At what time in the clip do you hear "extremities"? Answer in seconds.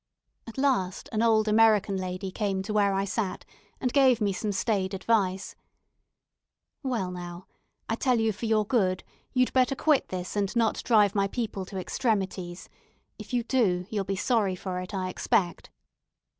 11.77-12.67